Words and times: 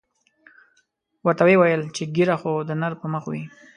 ورته 1.25 1.43
ویې 1.45 1.57
ویل 1.59 1.83
چې 1.95 2.03
ږیره 2.15 2.35
خو 2.41 2.51
د 2.67 2.71
نر 2.81 2.93
پر 2.99 3.07
مخ 3.13 3.23
وي. 3.31 3.43